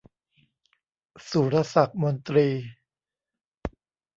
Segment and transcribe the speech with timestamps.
[1.29, 2.47] สุรศักดิ์มนตรี